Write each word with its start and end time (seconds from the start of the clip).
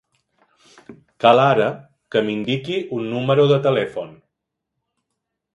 Cal 1.25 1.41
ara 1.41 1.67
que 2.15 2.25
m'indiqui 2.29 2.79
un 3.01 3.07
número 3.13 3.47
de 3.53 3.63
telèfon. 3.69 4.13